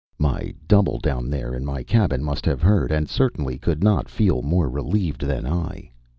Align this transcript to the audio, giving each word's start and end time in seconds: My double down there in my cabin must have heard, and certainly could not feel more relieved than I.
My 0.17 0.51
double 0.67 0.97
down 0.97 1.29
there 1.29 1.53
in 1.53 1.63
my 1.63 1.83
cabin 1.83 2.23
must 2.23 2.43
have 2.47 2.59
heard, 2.59 2.91
and 2.91 3.07
certainly 3.07 3.59
could 3.59 3.83
not 3.83 4.09
feel 4.09 4.41
more 4.41 4.67
relieved 4.67 5.21
than 5.27 5.45
I. 5.45 5.91